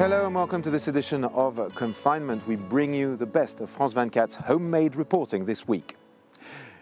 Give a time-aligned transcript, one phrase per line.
[0.00, 2.46] Hello and welcome to this edition of Confinement.
[2.46, 5.94] We bring you the best of France 24's homemade reporting this week.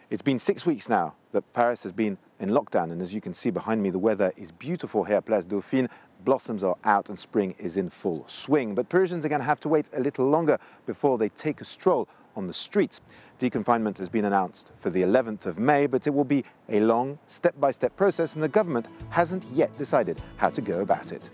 [0.08, 3.34] It's been six weeks now that Paris has been in lockdown, and as you can
[3.34, 5.88] see behind me, the weather is beautiful here at Place Dauphine.
[6.24, 8.76] Blossoms are out and spring is in full swing.
[8.76, 10.56] But Parisians are going to have to wait a little longer
[10.86, 13.00] before they take a stroll on the streets.
[13.40, 17.18] Deconfinement has been announced for the 11th of May, but it will be a long,
[17.26, 21.30] step by step process, and the government hasn't yet decided how to go about it.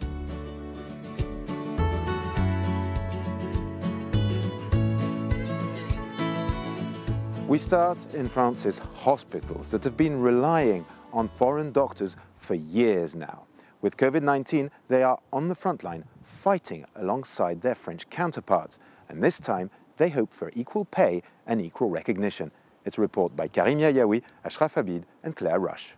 [7.54, 13.44] We start in France's hospitals that have been relying on foreign doctors for years now.
[13.80, 18.80] With COVID 19, they are on the front line fighting alongside their French counterparts.
[19.08, 22.50] And this time, they hope for equal pay and equal recognition.
[22.84, 25.94] It's a report by Karim Yahiaoui, Ashraf Habib, and Claire Rush.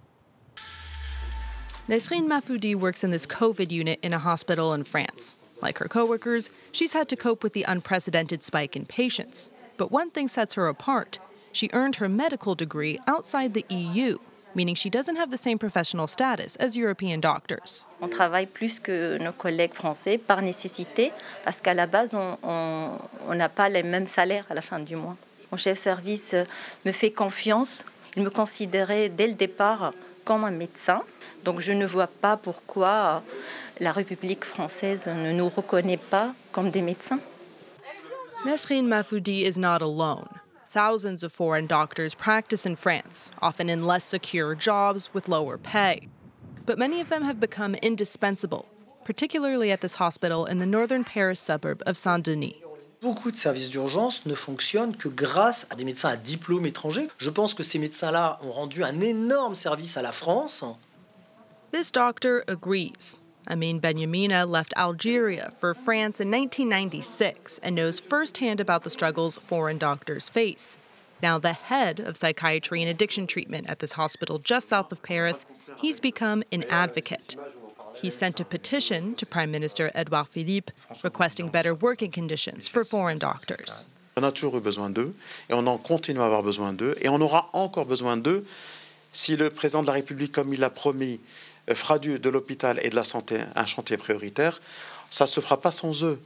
[1.89, 5.37] Nesrine Mafoudi works in this COVID unit in a hospital in France.
[5.63, 9.49] Like her coworkers, she's had to cope with the unprecedented spike in patients.
[9.79, 11.19] But one thing sets her apart
[11.57, 14.19] she earned her medical degree outside the EU,
[14.55, 17.87] meaning she doesn't have the same professional status as European doctors.
[18.01, 21.13] On travaille plus que nos collègues français par nécessité,
[21.45, 25.17] parce qu'à la base, on n'a pas les mêmes salaires à la fin du mois.
[25.51, 26.35] Mon chef service
[26.85, 27.85] me fait confiance.
[28.17, 29.93] Il me considérait dès le départ
[30.25, 31.03] comme un médecin.
[31.45, 33.23] Donc je ne vois pas pourquoi
[33.79, 37.21] la République française ne nous reconnaît pas comme des médecins.
[38.45, 40.27] Nesrine Mafoudi is not alone.
[40.77, 46.07] Thousands of foreign doctors practice in France, often in less secure jobs with lower pay.
[46.67, 48.69] But many of them have become indispensable,
[49.03, 52.61] particularly at this hospital in the northern Paris suburb of Saint-Denis.
[53.01, 57.09] Beaucoup de services d'urgence ne fonctionnent que grâce à des médecins à diplôme étranger.
[57.17, 60.63] Je pense que ces médecins-là ont rendu un énorme service à la France.
[61.73, 63.19] This doctor agrees.
[63.49, 69.79] Amine Benyamina left Algeria for France in 1996 and knows firsthand about the struggles foreign
[69.79, 70.79] doctors face.
[71.23, 75.47] Now, the head of psychiatry and addiction treatment at this hospital just south of Paris,
[75.77, 77.37] he's become an advocate.
[77.95, 80.73] He sent a petition to Prime Minister Edouard Philippe
[81.05, 83.87] requesting better working conditions for foreign doctors.
[84.17, 85.15] On a toujours eu besoin d'eux
[85.49, 88.45] et on en continue à avoir besoin d'eux et on aura encore besoin d'eux
[89.17, 91.21] si le président de la République, comme il l'a promis,
[91.75, 94.61] fera du, de l'hôpital et de la santé un chantier prioritaire,
[95.11, 96.21] ça ne se fera pas sans eux.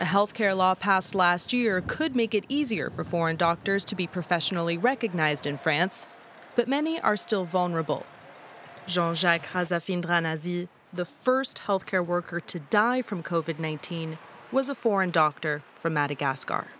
[0.00, 4.06] A healthcare law passed last year could make it easier for foreign doctors to be
[4.06, 6.06] professionally recognized in France,
[6.54, 8.04] but many are still vulnerable.
[8.86, 14.18] Jean Jacques Razafindranazy, the first healthcare worker to die from COVID 19,
[14.52, 16.77] was a foreign doctor from Madagascar.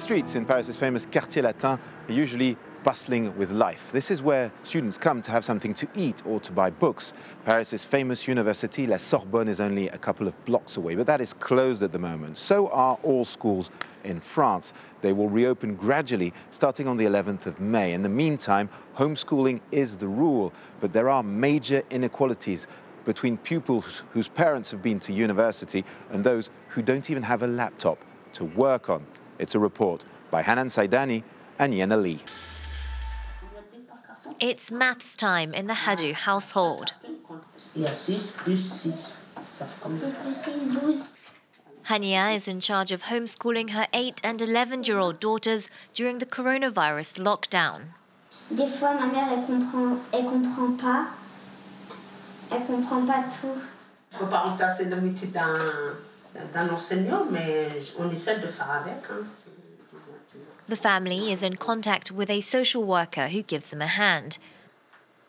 [0.00, 1.78] Streets in Paris's famous Quartier Latin
[2.08, 3.92] are usually bustling with life.
[3.92, 7.12] This is where students come to have something to eat or to buy books.
[7.44, 11.34] Paris's famous university, La Sorbonne, is only a couple of blocks away, but that is
[11.34, 12.38] closed at the moment.
[12.38, 13.70] So are all schools
[14.04, 14.72] in France.
[15.02, 17.92] They will reopen gradually starting on the 11th of May.
[17.92, 20.50] In the meantime, homeschooling is the rule,
[20.80, 22.66] but there are major inequalities
[23.04, 27.46] between pupils whose parents have been to university and those who don't even have a
[27.46, 27.98] laptop
[28.32, 29.04] to work on.
[29.40, 31.22] It's a report by Hanan Saidani
[31.58, 32.20] and Yena Lee.
[34.38, 36.92] It's maths time in the Hadou household.
[41.88, 46.26] Hania is in charge of homeschooling her 8 and 11 year old daughters during the
[46.26, 47.94] coronavirus lockdown.
[48.54, 51.06] Des fois, ma mère, elle comprend, elle comprend pas.
[52.50, 53.58] Elle comprend pas tout.
[54.12, 55.94] Je peux pas remplacer le métier d'un
[56.52, 57.68] d'un enseignant, mais
[57.98, 59.02] on essaie de faire avec.
[59.10, 59.24] Hein.
[60.68, 64.38] The family is in contact with a social worker who gives them a hand.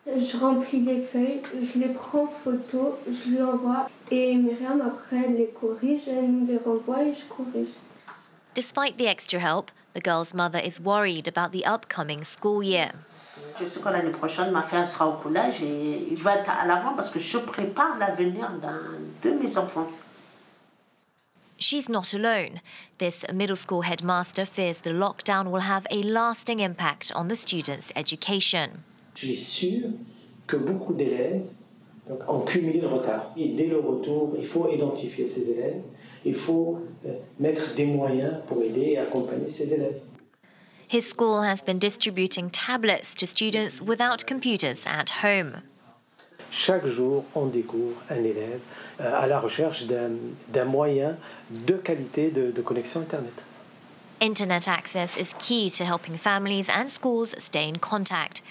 [0.06, 5.28] Je remplis les feuilles, je les prends en photo, je lui envoie et Myriam après
[5.28, 7.74] les corrige, elle les renvoie et je corrige.
[8.54, 12.90] Despite the extra help, the girl's mother is worried about the upcoming school year.
[13.58, 16.66] Je sais que l'année prochaine, ma fille sera au collège et il va être à
[16.66, 18.48] l'avant parce que je prépare l'avenir
[19.22, 19.88] de mes enfants.
[21.62, 22.60] She's not alone.
[22.98, 27.92] This middle school headmaster fears the lockdown will have a lasting impact on the students'
[27.94, 28.82] education.
[29.14, 29.90] Je suis sûr
[30.48, 31.44] que beaucoup d'élèves
[32.28, 33.32] ont cumulé le retard.
[33.36, 35.82] Et dès le retour, il faut identifier ces élèves,
[36.24, 40.00] il faut euh, mettre des moyens pour aider et accompagner ces élèves.
[40.90, 45.62] His school has been distributing tablets to students without computers at home.
[46.54, 48.60] Chaque jour, on découvre un élève
[49.00, 51.16] euh, à la recherche d'un moyen
[51.50, 53.32] de qualité de, de connexion Internet.
[54.20, 58.42] Internet access is key to helping families and schools stay in contact.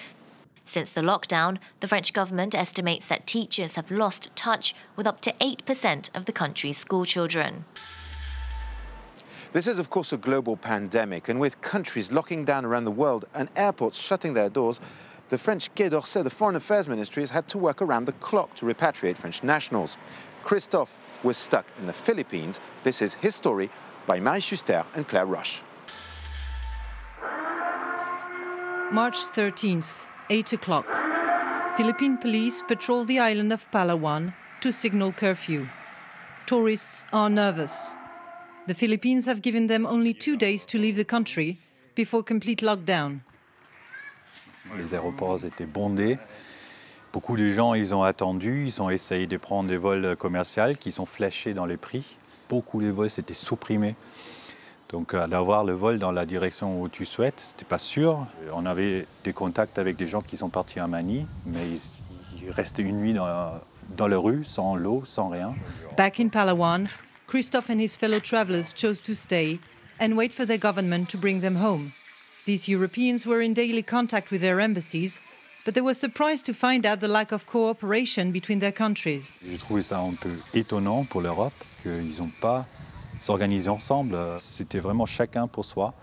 [0.65, 5.31] Since the lockdown, the French government estimates that teachers have lost touch with up to
[5.33, 7.65] 8% of the country's schoolchildren.
[9.53, 13.25] This is, of course, a global pandemic, and with countries locking down around the world
[13.35, 14.79] and airports shutting their doors,
[15.31, 18.53] the French Quai d'Orsay, the Foreign Affairs Ministry, has had to work around the clock
[18.55, 19.97] to repatriate French nationals.
[20.43, 22.59] Christophe was stuck in the Philippines.
[22.83, 23.69] This is his story
[24.05, 25.61] by Marie Schuster and Claire Rush.
[28.91, 30.85] March 13th, 8 o'clock.
[31.77, 35.65] Philippine police patrol the island of Palawan to signal curfew.
[36.45, 37.95] Tourists are nervous.
[38.67, 41.57] The Philippines have given them only two days to leave the country
[41.95, 43.21] before complete lockdown.
[44.77, 46.17] Les aéroports étaient bondés.
[47.13, 50.91] Beaucoup de gens, ils ont attendu, ils ont essayé de prendre des vols commerciaux qui
[50.91, 52.17] sont flashés dans les prix.
[52.49, 53.95] Beaucoup de vols s'étaient supprimés.
[54.89, 58.25] Donc euh, d'avoir le vol dans la direction où tu souhaites, c'était pas sûr.
[58.53, 61.79] On avait des contacts avec des gens qui sont partis à Manille, mais ils,
[62.43, 63.53] ils restaient une nuit dans,
[63.95, 65.53] dans la rue, sans l'eau, sans rien.
[65.97, 66.87] Back in Palawan,
[67.27, 69.59] Christophe and his fellow travelers chose to stay
[69.99, 71.91] and wait for their government to bring them home.
[72.45, 75.21] These Europeans were in daily contact with their embassies,
[75.63, 79.39] but they were surprised to find out the lack of cooperation between their countries.
[79.47, 81.53] J'ai trouvé ça un peu étonnant pour l'Europe,
[81.83, 82.65] qu'ils n'ont pas
[83.19, 84.17] s'organiser ensemble.
[84.39, 85.93] C'était vraiment chacun pour soi.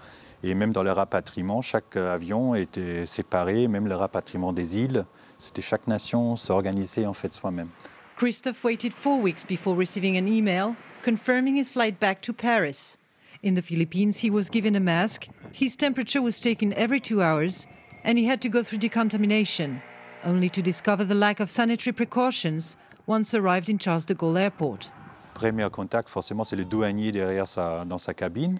[0.44, 5.04] Et même dans le rapatriement, chaque avion était séparé, même le rapatriement des îles,
[5.38, 7.68] c'était chaque nation s'organisait en fait soi-même.
[8.16, 10.74] Christophe waited four weeks before receiving an email
[11.04, 12.96] confirming his flight back to Paris.
[13.42, 17.68] In the Philippines, he was given a mask, his temperature was taken every two hours,
[18.02, 19.80] and he had to go through decontamination,
[20.24, 22.76] only to discover the lack of sanitary precautions
[23.06, 24.90] once arrived in Charles de Gaulle Airport.
[25.34, 28.58] Premier contact, forcément, c'est le douanier derrière sa, dans sa cabine.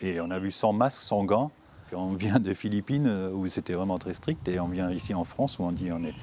[0.00, 1.52] Et on a vu sans masque, sans gants.
[1.92, 5.58] On vient de Philippines où c'était vraiment très strict et on vient ici en France
[5.58, 6.14] où on dit on est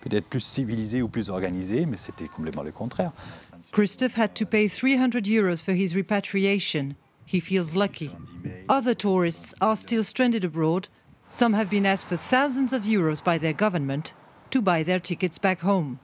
[0.00, 3.12] peut-être plus civilisé ou plus organisé, mais c'était complètement le contraire.
[3.72, 6.94] Christophe had to pay 300 euros for his repatriation.
[7.24, 8.14] He feels lucky.
[8.68, 10.88] Other tourists are still stranded abroad.
[11.28, 14.12] Some have been asked for thousands of euros by their government
[14.50, 16.00] to buy their tickets back home.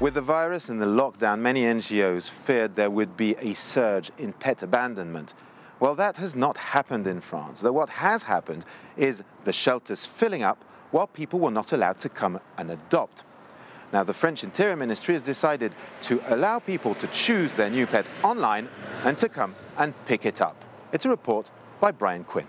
[0.00, 4.32] With the virus and the lockdown, many NGOs feared there would be a surge in
[4.32, 5.34] pet abandonment.
[5.80, 8.64] Well, that has not happened in France, though what has happened
[8.96, 13.22] is the shelters filling up while people were not allowed to come and adopt.
[13.92, 18.06] Now, the French Interior Ministry has decided to allow people to choose their new pet
[18.22, 18.68] online
[19.04, 20.62] and to come and pick it up.
[20.92, 21.50] It's a report
[21.80, 22.46] by Brian Quinn.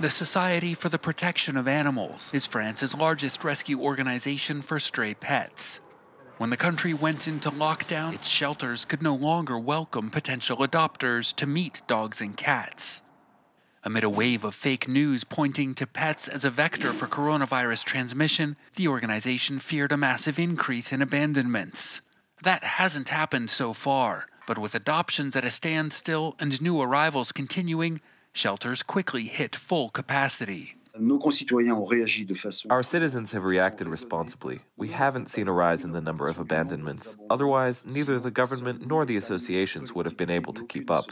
[0.00, 5.80] The Society for the Protection of Animals is France's largest rescue organization for stray pets.
[6.36, 11.46] When the country went into lockdown, its shelters could no longer welcome potential adopters to
[11.46, 13.02] meet dogs and cats.
[13.88, 18.58] Amid a wave of fake news pointing to pets as a vector for coronavirus transmission,
[18.74, 22.02] the organization feared a massive increase in abandonments.
[22.42, 28.02] That hasn't happened so far, but with adoptions at a standstill and new arrivals continuing,
[28.34, 30.74] shelters quickly hit full capacity.
[32.70, 34.60] Our citizens have reacted responsibly.
[34.76, 37.16] We haven't seen a rise in the number of abandonments.
[37.30, 41.06] Otherwise, neither the government nor the associations would have been able to keep up.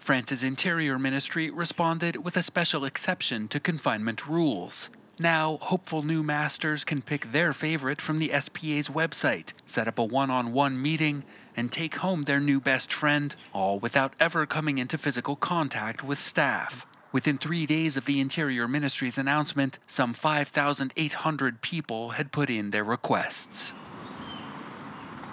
[0.00, 4.88] France's Interior Ministry responded with a special exception to confinement rules.
[5.18, 10.04] Now, hopeful new masters can pick their favorite from the SPA's website, set up a
[10.04, 11.22] one on one meeting,
[11.54, 16.18] and take home their new best friend, all without ever coming into physical contact with
[16.18, 16.86] staff.
[17.12, 22.84] Within three days of the Interior Ministry's announcement, some 5,800 people had put in their
[22.84, 23.74] requests.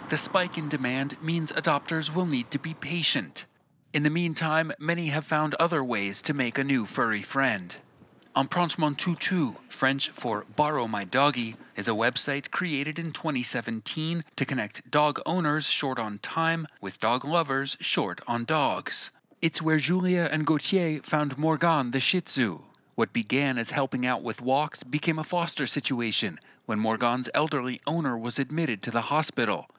[0.10, 3.46] The spike in demand means adopters will need to be patient.
[3.94, 7.76] In the meantime, many have found other ways to make a new furry friend.
[8.36, 14.46] Emprunte mon toutou, French for Borrow My Doggy, is a website created in 2017 to
[14.46, 19.10] connect dog owners short on time with dog lovers short on dogs.
[19.42, 22.64] It's where Julia and Gauthier found Morgan the Shih Tzu.
[22.96, 28.18] What began as helping out with walks became a foster situation when Morgan's elderly owner
[28.18, 29.70] was admitted to the hospital.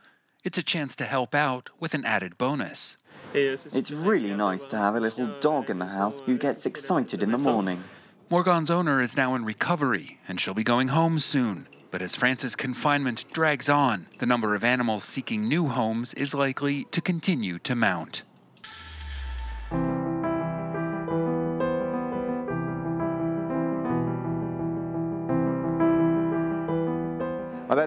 [0.43, 2.97] It's a chance to help out with an added bonus.
[3.35, 7.33] It's really nice to have a little dog in the house who gets excited in
[7.33, 7.85] the morning.
[8.31, 11.67] Morgan's owner is now in recovery and she'll be going home soon.
[11.91, 16.85] But as France's confinement drags on, the number of animals seeking new homes is likely
[16.85, 18.25] to continue to mount.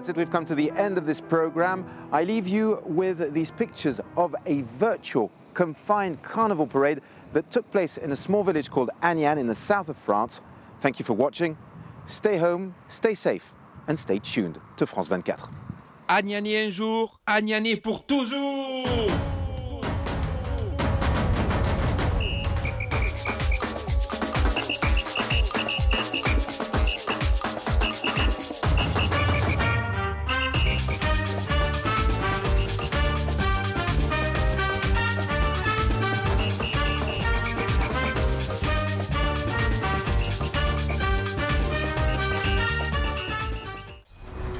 [0.02, 0.16] That's it.
[0.16, 1.86] We've come to the end of this program.
[2.10, 7.02] I leave you with these pictures of a virtual confined carnival parade
[7.34, 10.40] that took place in a small village called Aniane in the south of France.
[10.80, 11.56] Thank you for watching.
[12.06, 13.54] Stay home, stay safe,
[13.86, 15.48] and stay tuned to France 24.
[16.08, 18.84] Agnané un jour, Agnané pour toujours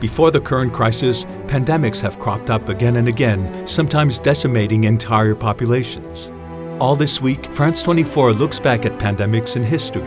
[0.02, 6.28] Before the current crisis, pandemics have cropped up again and again, sometimes decimating entire populations.
[6.80, 10.02] All this week, France 24 looks back at pandemics in history.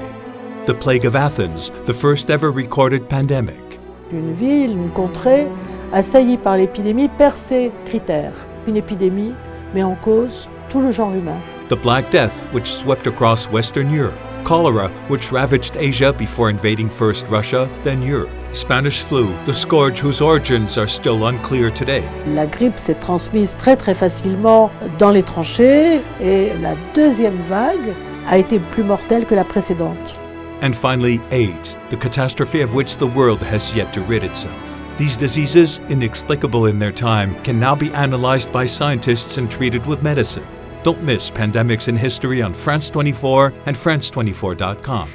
[0.65, 3.79] The Plague of Athens, the first ever recorded pandemic.
[4.11, 5.47] Une ville, une contrée,
[5.93, 8.35] assaillie par l'épidémie, perd ses critères.
[8.67, 9.33] Une épidémie
[9.73, 11.39] met en cause tout le genre humain.
[11.69, 14.34] The Black Death, which swept across Western Europe.
[14.45, 18.29] Cholera, which ravaged Asia before invading first Russia, then Europe.
[18.53, 22.03] Spanish flu, the scourge whose origins are still unclear today.
[22.27, 27.93] La grippe s'est transmise très très facilement dans les tranchées et la deuxième vague
[28.27, 30.15] a été plus mortelle que la précédente.
[30.61, 34.55] And finally, AIDS, the catastrophe of which the world has yet to rid itself.
[34.97, 40.01] These diseases, inexplicable in their time, can now be analyzed by scientists and treated with
[40.01, 40.45] medicine.
[40.85, 45.11] Don't miss Pandemics in History on France 24 and France24.com.